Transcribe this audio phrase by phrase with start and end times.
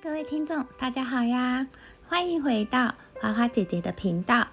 [0.00, 1.66] 各位听众，大家好呀！
[2.08, 4.46] 欢迎回到花花姐姐的频道。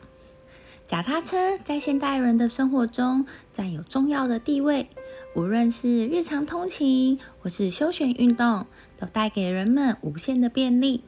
[0.87, 4.89] 脚踏车在现代人的生活中占有重要的地位，
[5.35, 8.65] 无论是日常通勤或是休闲运动，
[8.97, 11.03] 都带给人们无限的便利。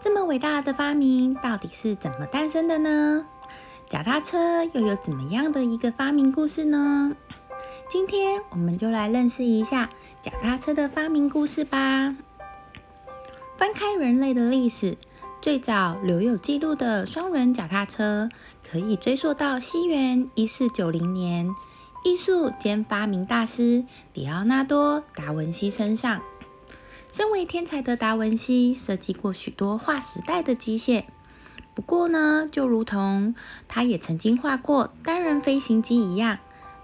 [0.00, 3.26] 这么伟大的发明到底是怎么诞生的呢？
[3.90, 7.16] 脚踏车又有怎么样的一个发明故事呢？
[7.90, 9.90] 今天我们就来认识一下
[10.22, 12.14] 脚踏车的发明故事吧。
[13.64, 14.98] 翻开人类的历史，
[15.40, 18.28] 最早留有记录的双轮脚踏车，
[18.62, 21.48] 可以追溯到西元一四九零年，
[22.04, 26.20] 艺术兼发明大师里奥纳多·达文西身上。
[27.10, 31.04] 身为天才的达文西，设计过许多划时代的机械。
[31.74, 33.34] 不过呢，就如同
[33.66, 36.38] 他也曾经画过单人飞行机一样，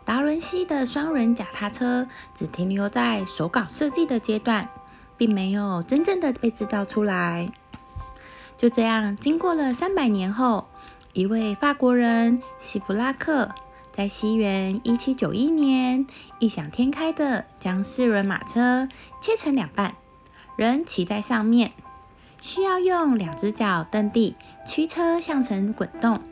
[0.06, 4.70] 达文西的双人脚踏车只停留在手稿设计的阶段。
[5.20, 7.52] 并没有真正的被制造出来。
[8.56, 10.66] 就这样，经过了三百年后，
[11.12, 13.50] 一位法国人希普拉克
[13.92, 16.06] 在西元一七九一年
[16.38, 18.88] 异想天开的将四轮马车
[19.20, 19.94] 切成两半，
[20.56, 21.72] 人骑在上面，
[22.40, 24.34] 需要用两只脚蹬地
[24.66, 26.22] 驱车向前滚动。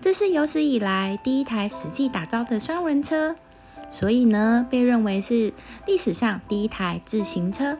[0.00, 3.36] 这是有史以来第一台实际打造的双轮车，
[3.90, 5.52] 所以呢，被认为是
[5.86, 7.76] 历史上第一台自行车。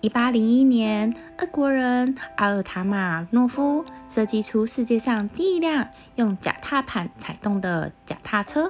[0.00, 8.68] 一八零一年，俄国人阿尔塔马诺夫设计出世界上第一辆用脚踏板踩动的脚踏车。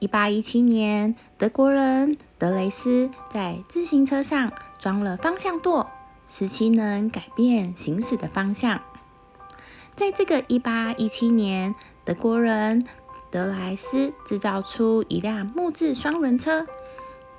[0.00, 5.88] 一八一七年，德国人德雷斯在自行车上装了方向舵，
[6.28, 8.82] 使其能改变行驶的方向。
[9.96, 12.86] 在这个一八一七年，德国人
[13.30, 16.66] 德莱斯制造出一辆木质双轮车，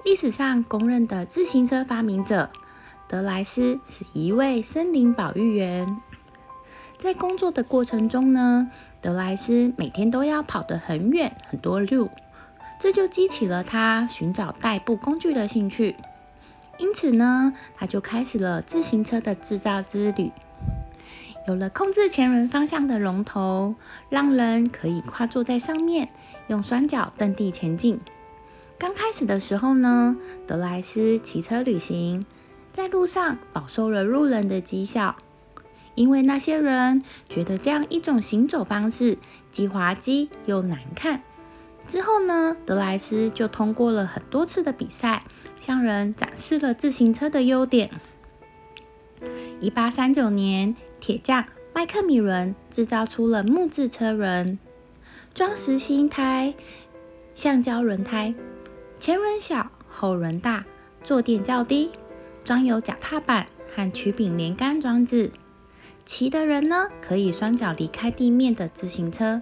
[0.04, 2.50] 历史上公认的自行车发明者。
[3.14, 6.02] 德莱斯是一位森林保育员，
[6.98, 12.10] 在工作的过程中呢，德莱斯每天都要跑得很远很多路，
[12.80, 15.96] 这就激起了他寻找代步工具的兴趣。
[16.80, 20.32] 因此呢，他就开始了自行车的制造之旅。
[21.48, 23.76] 有了控制前轮方向的龙头，
[24.10, 26.10] 让人可以跨坐在上面，
[26.48, 28.02] 用双脚蹬地前进。
[28.80, 32.26] 刚开始的时候呢，德莱斯骑车旅行。
[32.74, 35.16] 在路上饱受了路人的讥笑，
[35.94, 39.20] 因为那些人觉得这样一种行走方式
[39.52, 41.22] 既滑稽又难看。
[41.88, 45.24] 之后呢，德莱斯就通过了很多次的比赛，
[45.56, 47.92] 向人展示了自行车的优点。
[49.60, 51.46] 一八三九年，铁匠
[51.76, 54.58] 麦克米伦制造出了木质车轮，
[55.36, 56.56] 装实心胎、
[57.36, 58.34] 橡胶轮胎，
[59.00, 60.66] 前轮小，后轮大，
[61.04, 61.92] 坐垫较低。
[62.44, 65.32] 装有脚踏板和曲柄连杆装置，
[66.06, 69.42] 骑的人呢可以双脚离开地面的自行车。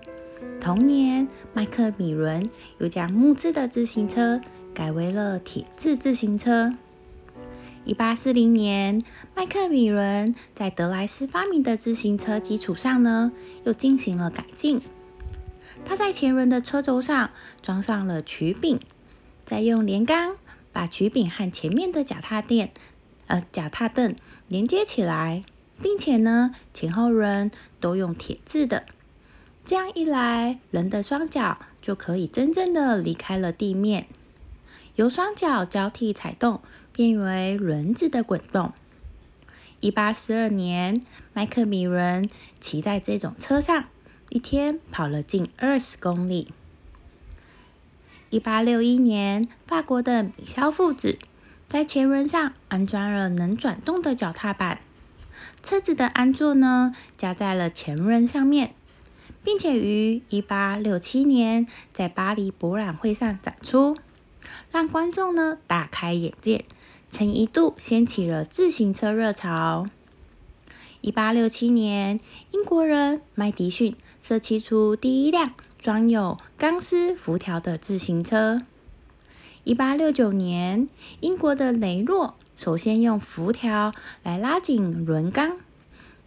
[0.60, 4.40] 同年，麦克米伦又将木质的自行车
[4.74, 6.74] 改为了铁质自行车。
[7.84, 9.04] 一八四零年，
[9.36, 13.32] 麦克米伦在德莱斯发明的自行车基础上呢，
[13.64, 14.82] 又进行了改进。
[15.84, 17.32] 他在前轮的车轴上
[17.64, 18.80] 装上了曲柄，
[19.44, 20.36] 再用连杆
[20.72, 22.72] 把曲柄和前面的脚踏垫。
[23.32, 24.14] 呃，脚踏凳
[24.50, 25.46] 连接起来，
[25.82, 27.50] 并且呢，前后轮
[27.80, 28.84] 都用铁制的。
[29.64, 34.08] 这样一来，人的双脚就可以真正的离开了地面，
[34.96, 36.60] 由双脚交替踩动
[36.92, 38.74] 变为轮子的滚动。
[39.80, 43.86] 一八四二年，麦克米伦骑在这种车上，
[44.28, 46.52] 一天跑了近二十公里。
[48.30, 51.18] 一八六一年，法国的米肖父子。
[51.72, 54.82] 在前轮上安装了能转动的脚踏板，
[55.64, 58.74] 车子的安座呢加在了前轮上面，
[59.42, 63.96] 并且于一八六七年在巴黎博览会上展出，
[64.70, 66.66] 让观众呢大开眼界，
[67.10, 69.86] 曾一度掀起了自行车热潮。
[71.00, 72.20] 一八六七年，
[72.52, 78.62] 英国人麦迪逊设计出第一辆装有钢丝辐条的自行车。
[79.72, 80.90] 一八六九年，
[81.22, 85.60] 英国的雷诺首先用辐条来拉紧轮钢，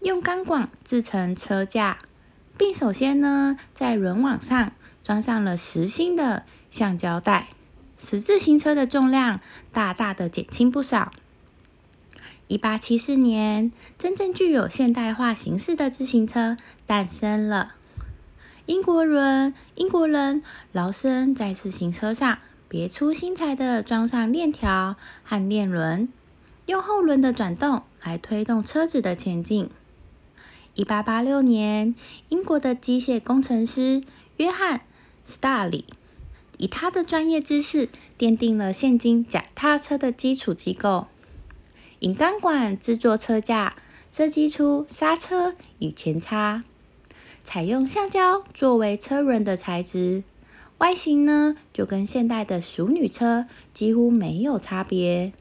[0.00, 1.99] 用钢管制成车架，
[2.56, 4.73] 并首先呢在轮网上
[5.05, 7.49] 装上了实心的橡胶带，
[7.99, 11.12] 使自行车的重量大大的减轻不少。
[12.49, 16.56] 一八七四年，真正具有现代化形式的自行车
[16.87, 17.75] 诞生了。
[18.64, 20.43] 英国人英国人
[20.73, 22.38] 劳森在自行车上。
[22.74, 26.08] 别出心裁的装上链条和链轮，
[26.66, 29.70] 用后轮的转动来推动车子的前进。
[30.74, 31.94] 一八八六年，
[32.30, 34.02] 英国的机械工程师
[34.38, 34.78] 约翰·
[35.24, 35.84] 斯大里
[36.58, 37.88] 以他的专业知识，
[38.18, 41.06] 奠定了现今脚踏车的基础机构。
[42.00, 43.76] 引钢管制作车架，
[44.10, 46.64] 设计出刹车与前叉，
[47.44, 50.24] 采用橡胶作为车轮的材质，
[50.84, 55.32] 外形呢就跟现代的熟女车几乎没有差别。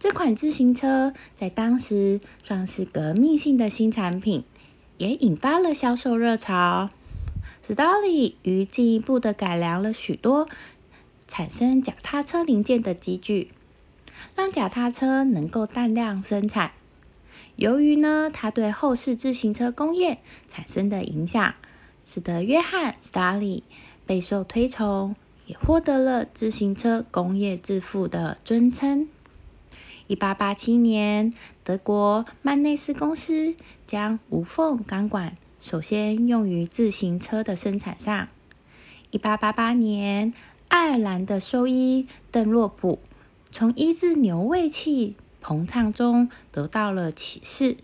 [0.00, 4.42] 这款自行车在当时算是革命性的新产品，
[4.98, 6.90] 也引发了销售热潮。
[7.62, 10.48] 斯达利于进一步的改良了许多
[11.28, 13.52] 产生脚踏车零件的机具，
[14.34, 16.72] 让脚踏车能够大量生产。
[17.54, 20.18] 由于呢，它对后世自行车工业
[20.50, 21.54] 产生的影响，
[22.02, 23.62] 使得约翰·斯达利
[24.06, 25.16] 备受推崇，
[25.46, 29.08] 也获得了自行车工业之父的尊称。
[30.06, 33.56] 一八八七年，德国曼内斯公司
[33.86, 38.28] 将无缝钢管首先用于自行车的生产上。
[39.10, 40.32] 一八八八年，
[40.68, 43.00] 爱尔兰的兽医邓洛普
[43.50, 47.76] 从医治牛胃气膨胀中得到了启示，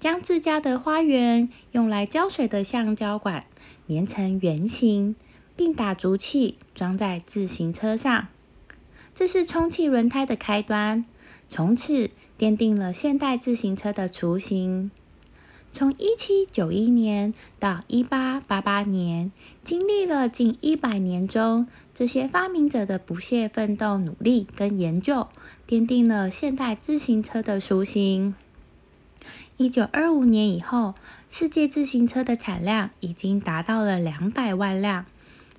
[0.00, 3.44] 将自家的花园用来浇水的橡胶管
[3.88, 5.14] 粘成圆形，
[5.56, 8.28] 并打足气装在自行车上。
[9.14, 11.04] 这是充气轮胎的开端。
[11.48, 14.90] 从此奠定了现代自行车的雏形。
[15.72, 19.30] 从一七九一年到一八八八年，
[19.62, 25.28] 经历了近一百年中，这些发明者的不懈奋斗、努力跟研究，
[25.68, 28.34] 奠定了现代自行车的雏形。
[29.56, 30.94] 一九二五年以后，
[31.28, 35.06] 世界自行车的产量已经达到了两百万辆，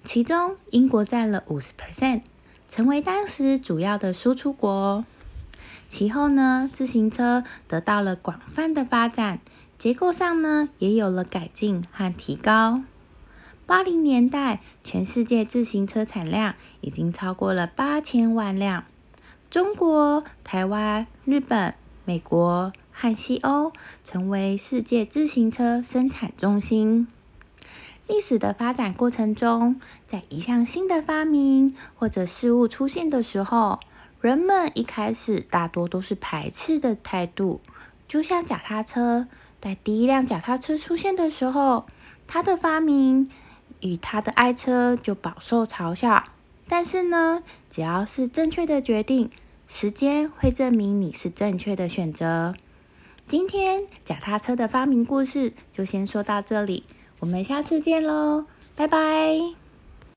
[0.06, 2.22] 其中英国占了五十 percent，
[2.70, 5.04] 成为当时主要的输出国。
[5.90, 9.40] 其后呢，自行车得到了广泛的发展，
[9.80, 12.82] 结构上呢也有了改进和提高。
[13.66, 18.86] 八零年代，全世界自行车产量已经超过了八千万辆。
[19.50, 21.74] 中国、台湾、日本、
[22.04, 23.74] 美国和西欧
[24.04, 27.08] 成为世界自行车生产中心。
[28.08, 33.80] 历史的发展过程中，在一项新的发明或者事物出现的时候，
[34.22, 37.62] 人们一开始大多都是排斥的态度，
[38.08, 39.28] 就像脚踏车，
[39.60, 41.88] 在第一辆脚踏车出现的时候，
[42.28, 43.32] 它的发明
[43.82, 46.24] 与它的爱车就饱受嘲笑。
[46.68, 49.32] 但是呢，只要是正确的决定，
[49.68, 52.54] 时间会证明你是正确的选择。
[53.28, 56.84] 今天脚踏车的发明故事就先说到这里，
[57.20, 58.46] 我们下次见喽，
[58.76, 59.65] 拜拜。